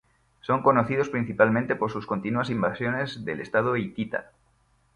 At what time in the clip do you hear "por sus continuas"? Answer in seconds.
1.75-2.49